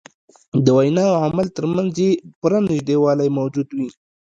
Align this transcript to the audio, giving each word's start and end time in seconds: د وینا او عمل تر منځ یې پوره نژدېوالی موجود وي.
د 0.63 0.65
وینا 0.77 1.03
او 1.11 1.15
عمل 1.25 1.47
تر 1.57 1.65
منځ 1.73 1.91
یې 2.03 2.11
پوره 2.39 2.59
نژدېوالی 2.69 3.29
موجود 3.37 3.67
وي. 3.77 3.89